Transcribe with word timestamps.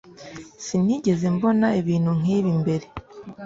Sinigeze 0.65 1.25
mbona 1.35 1.67
ibintu 1.81 2.11
nkibi 2.19 2.51
mbere 2.61 2.85